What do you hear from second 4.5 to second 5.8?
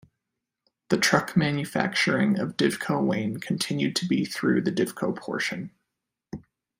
the Divco portion.